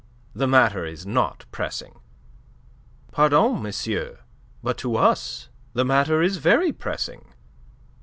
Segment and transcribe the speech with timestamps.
[0.33, 1.99] The matter is not pressing."
[3.11, 4.21] "Pardon, monsieur,
[4.77, 7.35] to us the matter is very pressing."